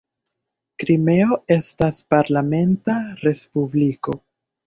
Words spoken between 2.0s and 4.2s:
parlamenta respubliko.